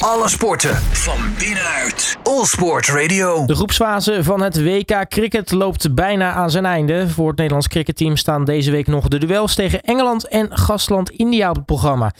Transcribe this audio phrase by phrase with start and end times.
[0.00, 2.18] Alle sporten van binnenuit.
[2.22, 3.46] All Sport Radio.
[3.46, 7.08] De groepsfase van het WK Cricket loopt bijna aan zijn einde.
[7.08, 11.50] Voor het Nederlands cricketteam staan deze week nog de duels tegen Engeland en gastland India
[11.50, 12.12] op het programma.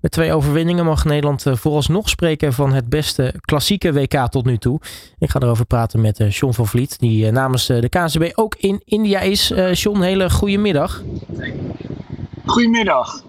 [0.00, 4.58] Met twee overwinningen mag Nederland eh, vooralsnog spreken van het beste klassieke WK tot nu
[4.58, 4.80] toe.
[5.18, 8.54] Ik ga erover praten met eh, John van Vliet, die eh, namens de KNCB ook
[8.58, 9.52] in India is.
[9.72, 11.02] John, hele goede middag.
[12.44, 13.22] Goedemiddag.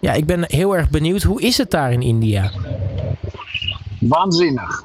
[0.00, 1.22] Ja, ik ben heel erg benieuwd.
[1.22, 2.50] Hoe is het daar in India?
[4.08, 4.84] Waanzinnig.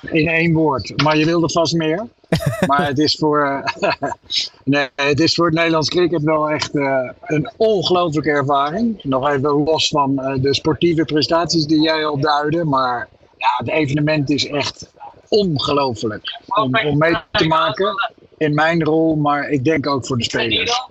[0.00, 1.02] In één woord.
[1.02, 2.08] Maar je wilde vast meer.
[2.66, 3.62] maar het is, voor,
[4.64, 9.02] nee, het is voor het Nederlands cricket wel echt uh, een ongelooflijke ervaring.
[9.02, 12.64] Nog even los van uh, de sportieve prestaties die jij al duidde.
[12.64, 14.92] Maar ja, het evenement is echt
[15.28, 17.94] ongelooflijk om, om mee te maken.
[18.38, 20.88] In mijn rol, maar ik denk ook voor de spelers.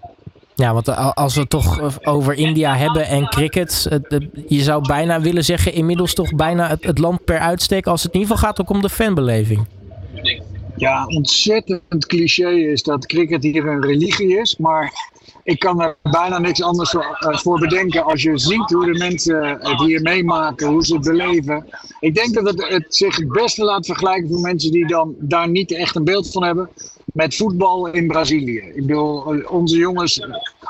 [0.59, 3.87] Ja, want als we het toch over India hebben en cricket.
[4.47, 7.87] Je zou bijna willen zeggen, inmiddels toch bijna het, land per uitstek.
[7.87, 9.67] Als het in ieder geval gaat ook om de fanbeleving.
[10.75, 14.57] Ja, ontzettend cliché is dat cricket hier een religie is.
[14.57, 14.93] Maar
[15.43, 18.03] ik kan er bijna niks anders voor eh, bedenken.
[18.03, 21.65] Als je ziet hoe de mensen het hier meemaken, hoe ze het beleven.
[21.99, 25.49] Ik denk dat het, het zich het beste laat vergelijken voor mensen die dan daar
[25.49, 26.69] niet echt een beeld van hebben.
[27.13, 28.57] Met voetbal in Brazilië.
[28.57, 30.21] Ik bedoel, onze jongens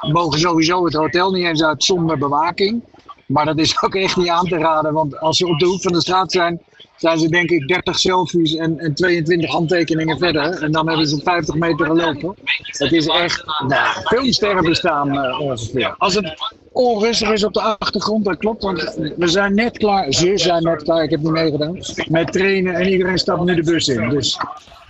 [0.01, 2.83] mogen sowieso het hotel niet eens uit zonder bewaking.
[3.25, 4.93] Maar dat is ook echt niet aan te raden.
[4.93, 6.61] Want als ze op de hoek van de straat zijn,
[6.95, 10.63] zijn ze denk ik 30 selfies en, en 22 handtekeningen verder.
[10.63, 12.35] En dan hebben ze 50 meter gelopen.
[12.61, 15.95] Het is echt nou, filmsterren bestaan uh, ongeveer.
[15.97, 18.63] Als het onrustig is op de achtergrond, dat klopt.
[18.63, 21.77] Want we zijn net klaar, ze zijn net klaar, ik heb niet meegedaan,
[22.07, 24.09] met trainen en iedereen stapt nu de bus in.
[24.09, 24.39] Dus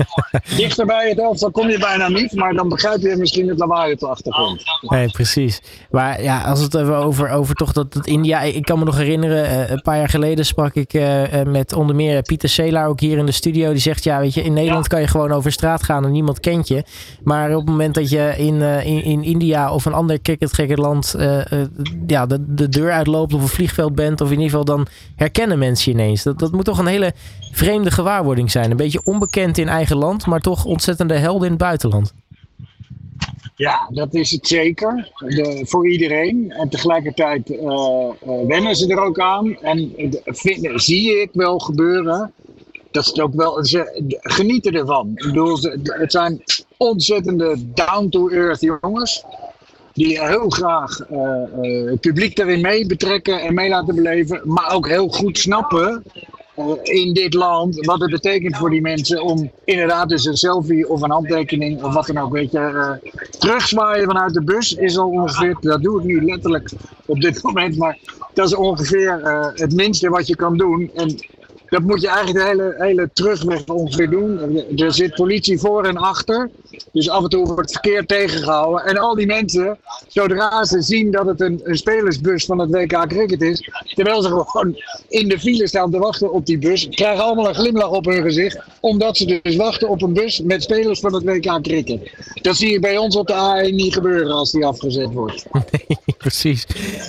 [0.58, 3.94] dichter bij het elftal kom je bijna niet, maar dan begrijp je misschien het lawaai
[3.94, 4.64] op de achtergrond.
[4.82, 5.62] Nee, precies.
[5.90, 8.98] Maar ja, als het even over, over toch dat, dat India, ik kan me nog
[8.98, 13.00] herinneren, uh, een paar jaar geleden sprak ik uh, met onder meer Pieter Selaar ook
[13.00, 13.72] hier in de studio.
[13.72, 16.40] Die zegt, ja, weet je, in Nederland kan je gewoon over straat gaan en niemand
[16.40, 16.84] kent je.
[17.23, 20.76] Maar op het moment dat je in, uh, in, in India of een ander cricketgekke
[20.76, 21.16] land
[22.08, 25.60] ja, de, de deur uitloopt of een vliegveld bent, of in ieder geval dan herkennen
[25.60, 26.23] mensen je ineens.
[26.23, 27.14] Dat, dat moet toch een hele
[27.52, 28.72] vreemde gewaarwording zijn.
[28.72, 32.14] Een beetje onbekend in eigen land, maar toch ontzettende helden in het buitenland.
[33.56, 35.12] Ja, dat is het zeker.
[35.64, 36.52] Voor iedereen.
[36.52, 38.12] En tegelijkertijd uh, uh,
[38.48, 39.58] wennen ze er ook aan.
[39.62, 39.94] En
[40.26, 42.34] vinden, zie ik wel gebeuren.
[42.92, 43.66] Dat ze ook wel.
[43.66, 45.12] Ze genieten ervan.
[45.16, 46.44] Ik bedoel, het zijn
[46.78, 49.23] ontzettende down-to-earth jongens
[49.99, 54.87] die heel graag uh, het publiek daarin mee betrekken en mee laten beleven, maar ook
[54.87, 56.04] heel goed snappen
[56.58, 60.89] uh, in dit land wat het betekent voor die mensen om inderdaad dus een selfie
[60.89, 62.98] of een handtekening of wat dan ook, weet je,
[63.39, 66.71] terugzwaaien vanuit de bus is al ongeveer, dat doe ik nu letterlijk
[67.05, 67.98] op dit moment, maar
[68.33, 69.20] dat is ongeveer
[69.54, 70.92] het minste wat je kan doen.
[70.95, 71.15] En
[71.70, 74.64] dat moet je eigenlijk de hele, hele terugweg ongeveer doen.
[74.76, 76.50] Er zit politie voor en achter.
[76.92, 78.86] Dus af en toe wordt het verkeer tegengehouden.
[78.86, 83.42] En al die mensen, zodra ze zien dat het een, spelersbus van het WK Cricket
[83.42, 87.48] is, terwijl ze gewoon in de file staan te wachten op die bus, krijgen allemaal
[87.48, 88.60] een glimlach op hun gezicht.
[88.80, 92.12] Omdat ze dus wachten op een bus met spelers van het WK Cricket.
[92.42, 95.46] Dat zie je bij ons op de A1 niet gebeuren als die afgezet wordt.
[96.06, 96.68] Nee, precies.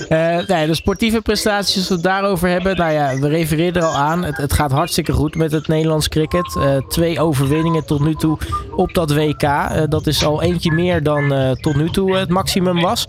[0.08, 2.76] Uh, nee, de sportieve prestaties, als we het daarover hebben.
[2.76, 4.24] Nou ja, we refereerden er al aan.
[4.24, 6.54] Het gaat hartstikke goed met het Nederlands cricket.
[6.56, 8.38] Uh, twee overwinningen tot nu toe
[8.76, 9.42] op dat WK.
[9.42, 13.08] Uh, dat is al eentje meer dan uh, tot nu toe het maximum was.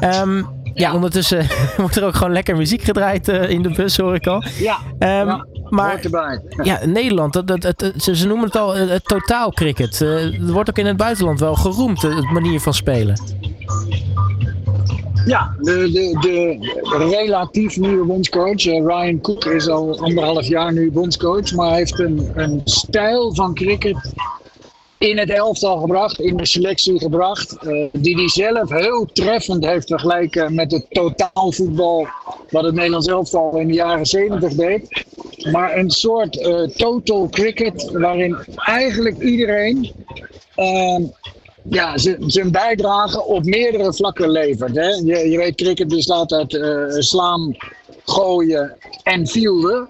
[0.00, 4.26] Um, ja, ondertussen wordt er ook gewoon lekker muziek gedraaid in de bus, hoor ik
[4.26, 4.42] al.
[4.58, 6.00] Ja, um, ja maar
[6.62, 10.00] ja, Nederland, dat, dat, dat, ze, ze noemen het al het totaal cricket.
[10.00, 13.20] er wordt ook in het buitenland wel geroemd, de manier van spelen.
[15.26, 20.90] Ja, de, de, de relatief nieuwe bondscoach, uh, Ryan Cook, is al anderhalf jaar nu
[20.90, 21.52] bondscoach.
[21.52, 24.12] Maar heeft een, een stijl van cricket
[24.98, 27.56] in het elftal gebracht, in de selectie gebracht.
[27.62, 32.06] Uh, die hij zelf heel treffend heeft vergelijken met het totaalvoetbal.
[32.50, 35.04] Wat het Nederlands elftal in de jaren 70 deed.
[35.52, 39.92] Maar een soort uh, total cricket waarin eigenlijk iedereen
[41.70, 44.76] ja, zijn bijdrage op meerdere vlakken levert.
[44.76, 44.88] Hè?
[44.88, 47.56] Je, je weet, cricket bestaat uit uh, slaan,
[48.04, 49.88] gooien en fielden.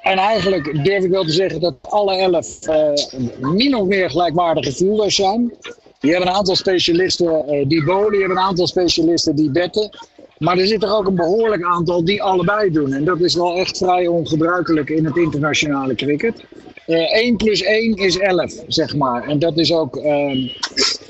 [0.00, 2.92] En eigenlijk durf ik wel te zeggen dat alle elf uh,
[3.40, 5.52] min of meer gelijkwaardige fielders zijn.
[6.00, 9.90] Je hebt een aantal specialisten uh, die bowlen, je hebt een aantal specialisten die betten.
[10.38, 12.92] Maar er zit er ook een behoorlijk aantal die allebei doen.
[12.92, 16.44] En dat is wel echt vrij ongebruikelijk in het internationale cricket.
[16.86, 19.28] Uh, eh, 1 plus 1 is 11, zeg maar.
[19.28, 20.50] En dat is ook uh,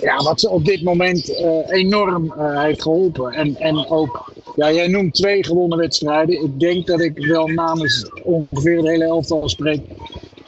[0.01, 3.33] ja, wat ze op dit moment uh, enorm eh, heeft geholpen.
[3.33, 6.43] En, en ook Ja, jij noemt twee gewonnen wedstrijden.
[6.43, 9.81] Ik denk dat ik wel namens ongeveer het hele elftal spreek.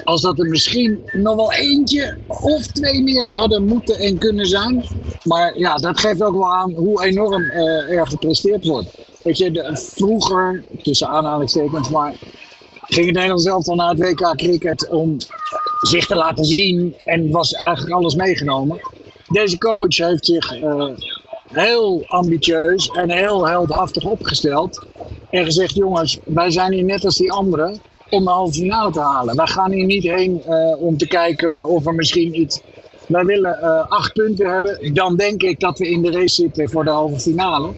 [0.04, 4.86] Als dat er misschien nog wel eentje of twee meer hadden moeten en kunnen zijn.
[5.24, 8.88] Maar ja, dat geeft ook wel aan hoe enorm uh, er gepresteerd wordt.
[9.22, 12.16] Weet je, vroeger, tussen aanhalingstekens, maar
[12.88, 15.16] ging het Nederlands elftal naar het WK cricket om
[15.80, 18.80] zich te laten zien en was eigenlijk alles meegenomen.
[19.28, 20.88] Deze coach heeft zich uh,
[21.48, 24.86] heel ambitieus en heel heldhaftig opgesteld.
[25.30, 27.80] En gezegd: jongens, wij zijn hier net als die anderen
[28.10, 29.36] om de halve finale te halen.
[29.36, 32.60] Wij gaan hier niet heen uh, om te kijken of er misschien iets.
[33.06, 34.94] Wij willen uh, acht punten hebben.
[34.94, 37.72] Dan denk ik dat we in de race zitten voor de halve finale.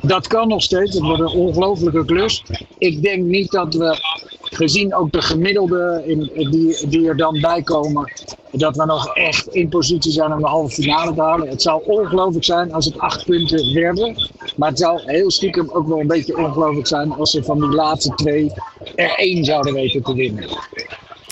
[0.00, 0.94] Dat kan nog steeds.
[0.94, 2.44] Het wordt een ongelofelijke klus.
[2.78, 3.98] Ik denk niet dat we,
[4.42, 6.02] gezien ook de gemiddelde
[6.50, 8.12] die, die er dan bij komen,
[8.50, 11.48] dat we nog echt in positie zijn om de halve finale te halen.
[11.48, 14.16] Het zou ongelooflijk zijn als het acht punten werden.
[14.56, 17.68] Maar het zou heel stiekem ook wel een beetje ongelooflijk zijn als ze van die
[17.68, 18.52] laatste twee
[18.94, 20.48] er één zouden weten te winnen.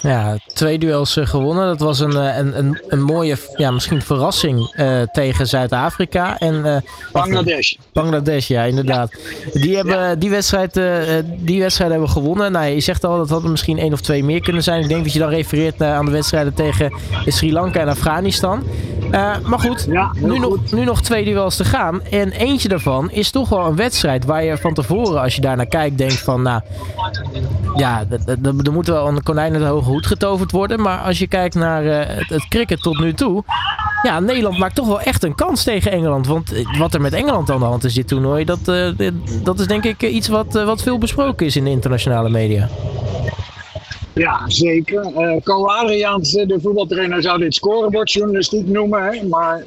[0.02, 1.66] Ja, twee duels uh, gewonnen.
[1.66, 6.38] Dat was een, uh, een, een, een, mooie, ja, misschien verrassing uh, tegen Zuid-Afrika.
[6.38, 7.75] en Bangladesh.
[7.93, 9.10] Bangladesh, ja, inderdaad.
[9.52, 9.60] Ja.
[9.60, 10.14] Die, hebben, ja.
[10.14, 10.81] die, wedstrijd,
[11.37, 12.52] die wedstrijd hebben gewonnen.
[12.52, 14.82] Nou, je zegt al, dat had er misschien één of twee meer kunnen zijn.
[14.82, 16.93] Ik denk dat je dan refereert aan de wedstrijden tegen
[17.26, 18.62] Sri Lanka en Afghanistan.
[19.43, 22.02] maar goed, ja, nu, nog, nu nog twee duels te gaan.
[22.02, 25.56] En eentje daarvan is toch wel een wedstrijd waar je van tevoren, als je daar
[25.56, 26.60] naar kijkt, denkt van, nou,
[27.76, 28.04] ja,
[28.43, 30.81] er moet wel een konijn uit de hoge hoed getoverd worden.
[30.81, 33.44] Maar als je kijkt naar uh, het, het, cricket tot nu toe.
[34.03, 36.27] Ja, Nederland maakt toch wel echt een kans tegen Engeland.
[36.27, 38.44] Want wat er met Engeland aan de hand is dit toernooi.
[38.44, 38.88] Dat, uh,
[39.43, 42.69] dat is denk ik iets wat, wat veel besproken is in de internationale media.
[44.15, 45.05] Ja, zeker.
[45.05, 45.37] Uh,
[46.47, 49.29] de voetbaltrainer, zou dit scorebordjournalistiek noemen.
[49.29, 49.65] Maar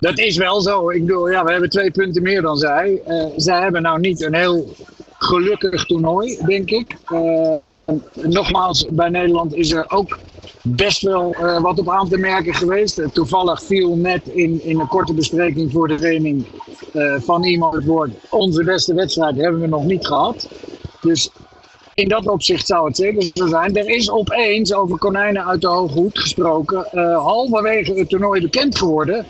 [0.00, 0.90] dat is wel zo.
[0.90, 3.00] Ik bedoel, ja, we hebben twee punten meer dan zij.
[3.36, 4.74] zij hebben nou niet een heel
[5.18, 6.96] gelukkig toernooi, denk ik.
[7.86, 10.18] En nogmaals, bij Nederland is er ook
[10.62, 12.98] best wel uh, wat op aan te merken geweest.
[12.98, 16.46] Uh, toevallig viel net in, in een korte bespreking voor de training
[16.94, 20.48] uh, van iemand het woord: onze beste wedstrijd hebben we nog niet gehad.
[21.00, 21.30] Dus
[21.94, 23.76] in dat opzicht zou het zeker zo zijn.
[23.76, 29.26] Er is opeens over konijnen uit de hoge hoed gesproken, halverwege het toernooi bekend geworden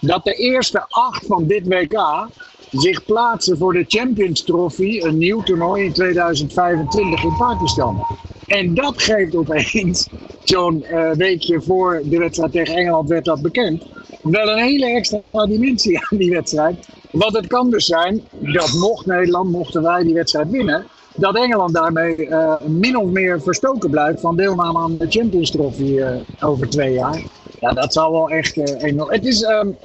[0.00, 2.28] dat de eerste acht van dit WK
[2.70, 8.06] zich plaatsen voor de Champions Trophy, een nieuw toernooi in 2025 in Pakistan.
[8.46, 10.08] En dat geeft opeens,
[10.44, 13.82] zo'n uh, weekje voor de wedstrijd tegen Engeland werd dat bekend,
[14.22, 16.88] wel een hele extra dimensie aan die wedstrijd.
[17.10, 21.74] Want het kan dus zijn dat mocht Nederland, mochten wij die wedstrijd winnen, dat Engeland
[21.74, 26.08] daarmee uh, min of meer verstoken blijft van deelname aan de Champions Trophy uh,
[26.40, 27.22] over twee jaar.
[27.60, 29.10] Ja, dat zou wel echt enorm.
[29.10, 29.76] Het is, um,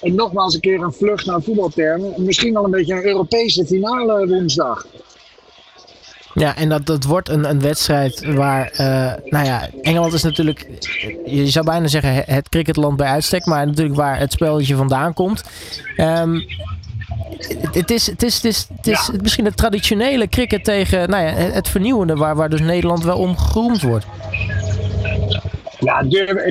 [0.00, 2.12] en nogmaals een keer een vlucht naar voetbaltermen.
[2.16, 4.86] Misschien wel een beetje een Europese finale woensdag.
[6.34, 8.78] Ja, en dat, dat wordt een, een wedstrijd waar, uh,
[9.30, 10.66] nou ja, Engeland is natuurlijk,
[11.24, 15.42] je zou bijna zeggen het cricketland bij uitstek, maar natuurlijk waar het spelletje vandaan komt.
[15.96, 16.44] Um,
[17.72, 19.18] het is, het is, het is, het is ja.
[19.22, 23.36] misschien het traditionele cricket tegen nou ja, het vernieuwende, waar, waar dus Nederland wel om
[23.36, 24.06] gegroemd wordt.
[25.80, 26.02] Ja,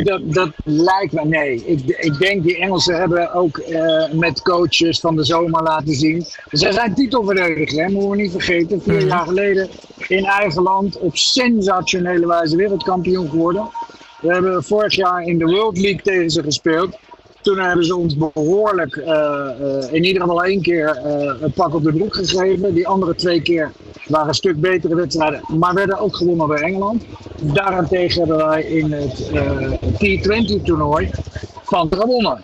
[0.04, 1.26] dat, dat lijkt me.
[1.26, 5.94] Nee, ik, ik denk die Engelsen hebben ook uh, met coaches van de zomer laten
[5.94, 6.26] zien.
[6.52, 8.82] Ze zijn titelverdediger, hè, moeten we niet vergeten.
[8.82, 9.70] Vier jaar geleden
[10.08, 13.70] in eigen land op sensationele wijze wereldkampioen geworden.
[14.22, 16.98] We hebben vorig jaar in de World League tegen ze gespeeld.
[17.42, 21.74] Toen hebben ze ons behoorlijk, uh, uh, in ieder geval één keer, uh, een pak
[21.74, 22.74] op de broek gegeven.
[22.74, 23.72] Die andere twee keer
[24.08, 27.04] waren een stuk betere wedstrijden, maar werden ook gewonnen door Engeland.
[27.42, 29.32] Daarentegen hebben wij in het
[29.94, 31.10] T20-toernooi
[31.64, 32.42] van gewonnen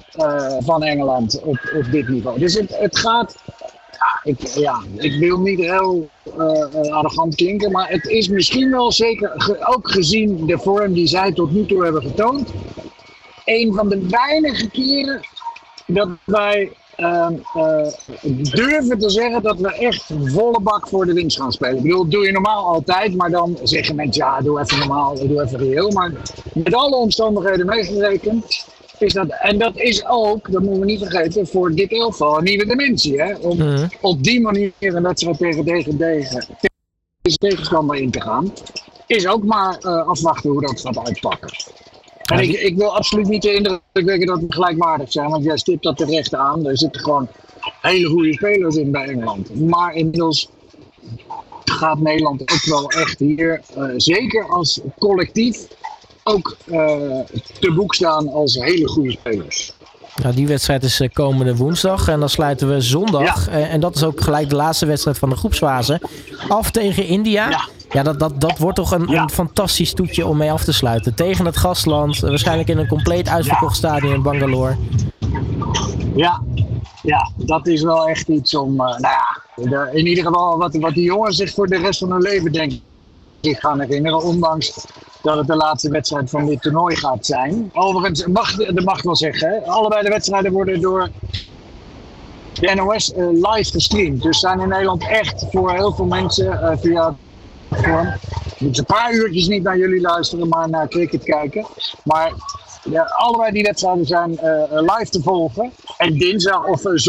[0.60, 2.40] van Engeland op, op dit niveau.
[2.40, 3.36] Dus het, het gaat
[4.26, 9.58] ik, ja, ik wil niet heel uh, arrogant klinken, maar het is misschien wel zeker,
[9.76, 12.50] ook gezien de vorm die zij tot nu toe hebben getoond,
[13.46, 15.20] een van de weinige keren
[15.88, 17.88] dat wij uh, uh,
[18.52, 21.76] durven te zeggen dat we echt volle bak voor de winst gaan spelen.
[21.76, 25.28] Ik bedoel, dat doe je normaal altijd, maar dan zeggen mensen ja, doe even normaal,
[25.28, 25.92] doe even reëel.
[25.92, 26.12] Maar
[26.54, 28.66] met alle omstandigheden meegerekend
[29.00, 32.44] is dat, en dat is ook, dat moeten we niet vergeten, voor dit elftal een
[32.44, 33.22] nieuwe dimensie.
[33.22, 33.36] Hè?
[33.36, 33.90] Om mm.
[34.02, 36.48] op die manier een wedstrijd tegen deze, deze,
[37.22, 38.54] deze tegenstander in te gaan,
[39.08, 41.50] is ook maar uh, afwachten hoe dat gaat uitpakken.
[42.26, 45.58] En ik, ik, wil absoluut niet de indruk wekken dat we gelijkwaardig zijn, want jij
[45.58, 46.66] stipt dat terecht aan.
[46.66, 47.28] Er zitten gewoon
[47.82, 49.66] hele goede spelers in bij Engeland.
[49.70, 50.50] Maar inmiddels
[51.66, 55.68] gaat Nederland ook wel echt hier, uh, zeker als collectief,
[56.24, 56.76] ook uh,
[57.60, 59.74] te boek staan als hele goede spelers.
[60.24, 62.08] Nou, die wedstrijd is komende woensdag.
[62.08, 63.48] En dan sluiten we zondag.
[63.48, 66.02] en dat is ook gelijk de laatste wedstrijd van de groepsfase.
[66.48, 67.50] Af tegen India.
[67.50, 67.68] Ja.
[67.96, 71.16] Ja, dat, dat, dat wordt toch een, een fantastisch toetje om mee af te sluiten.
[71.16, 74.76] Tegen het gastland, waarschijnlijk in een compleet uitverkocht stadion in Bangalore.
[76.16, 76.42] Ja,
[77.02, 78.72] ja, dat is wel echt iets om.
[78.72, 79.14] Uh, nou
[79.70, 82.52] ja, in ieder geval wat, wat die jongens zich voor de rest van hun leven
[82.52, 82.72] denk
[83.42, 84.24] ik gaan herinneren.
[84.24, 84.86] Ondanks
[85.22, 87.70] dat het de laatste wedstrijd van dit toernooi gaat zijn.
[87.74, 91.10] Overigens, mag, de mag wel zeggen, hè, allebei de wedstrijden worden door
[92.54, 94.22] de NOS uh, eh, live gestreamd.
[94.22, 97.16] Dus zijn in Nederland echt voor heel veel mensen uh, via
[97.78, 98.14] vorm.
[98.60, 101.66] moet een paar uurtjes niet naar jullie luisteren, maar naar cricket kijken.
[102.04, 102.34] Maar
[102.90, 105.72] ja, allebei die wedstrijden zijn uh, live te volgen.
[105.98, 107.06] En dinsdag of uh,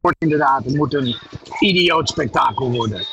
[0.00, 1.16] wordt inderdaad, het moet een
[1.58, 3.04] idioot spektakel worden.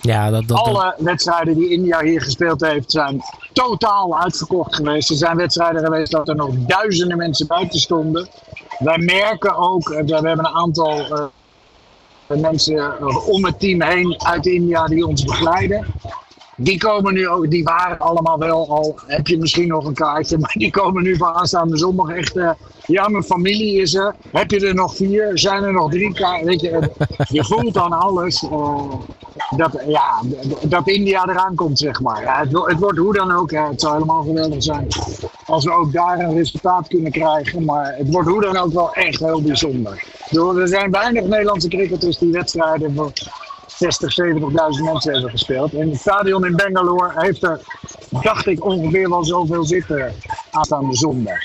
[0.00, 3.20] Ja, dat, dat, Alle wedstrijden die India hier gespeeld heeft zijn
[3.52, 5.10] totaal uitverkocht geweest.
[5.10, 8.28] Er zijn wedstrijden geweest dat er nog duizenden mensen buiten stonden.
[8.78, 11.30] Wij merken ook, we hebben een aantal
[12.26, 15.86] uh, mensen om het team heen uit India die ons begeleiden.
[16.56, 20.38] Die komen nu ook, die waren allemaal wel al, heb je misschien nog een kaartje,
[20.42, 22.36] maar die komen nu van aanstaande zondag echt.
[22.36, 22.50] Uh,
[22.86, 24.14] ja, mijn familie is er.
[24.32, 25.30] Heb je er nog vier?
[25.38, 26.46] Zijn er nog drie kaarten?
[26.46, 26.90] Weet je,
[27.28, 28.42] je voelt dan alles.
[28.42, 28.94] Uh,
[29.56, 30.22] dat, ja,
[30.62, 32.22] dat India eraan komt, zeg maar.
[32.22, 34.86] Ja, het, het, wordt hoe dan ook, hè, het zou helemaal geweldig zijn
[35.46, 37.64] als we ook daar een resultaat kunnen krijgen.
[37.64, 40.04] Maar het wordt hoe dan ook wel echt heel bijzonder.
[40.30, 43.12] Er zijn weinig Nederlandse cricketers die wedstrijden voor
[43.82, 45.74] 60, 70.000 mensen hebben gespeeld.
[45.74, 47.60] En het stadion in Bangalore heeft er,
[48.10, 50.14] dacht ik, ongeveer wel zoveel zitten
[50.50, 51.38] aanstaande zondag.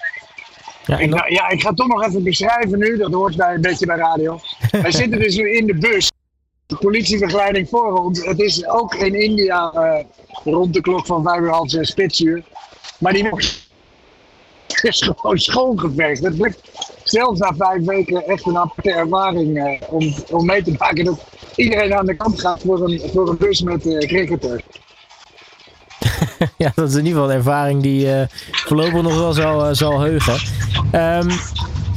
[0.86, 2.98] Ja, ik, ja, ik ga het toch nog even beschrijven nu.
[2.98, 4.40] Dat hoort bij een beetje bij radio.
[4.72, 6.12] Wij zitten dus nu in de bus.
[6.66, 8.26] De politiebegeleiding voor ons.
[8.26, 10.04] Het is ook in India uh,
[10.44, 12.44] rond de klok van vijf uur half zes spitsuur.
[13.00, 13.30] Maar die
[14.82, 16.24] is gewoon schoongeverfd.
[16.24, 16.72] Het blijft
[17.04, 21.20] zelfs na vijf weken echt een aparte ervaring uh, om, om mee te maken dat
[21.58, 24.64] iedereen aan de kant gaat voor een, voor een bus met uh, cricketers.
[26.58, 28.22] ja, dat is in ieder geval een ervaring die uh,
[28.52, 30.40] voorlopig nog wel zal, zal heugen.
[30.94, 31.30] Um,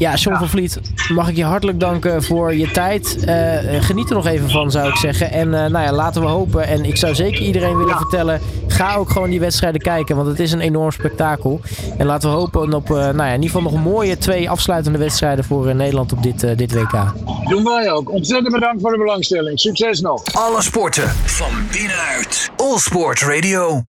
[0.00, 3.16] ja, Sean van Vliet, mag ik je hartelijk danken voor je tijd.
[3.28, 5.32] Uh, geniet er nog even van, zou ik zeggen.
[5.32, 6.66] En uh, nou ja, laten we hopen.
[6.66, 10.16] En ik zou zeker iedereen willen vertellen, ga ook gewoon die wedstrijden kijken.
[10.16, 11.60] Want het is een enorm spektakel.
[11.98, 14.98] En laten we hopen op uh, nou ja, in ieder geval nog mooie twee afsluitende
[14.98, 17.12] wedstrijden voor Nederland op dit, dit WK.
[17.48, 18.10] Doen wij ook.
[18.10, 19.60] Ontzettend bedankt voor de belangstelling.
[19.60, 20.22] Succes nog.
[20.32, 22.50] Alle sporten van binnenuit.
[22.56, 23.78] All Sport Radio.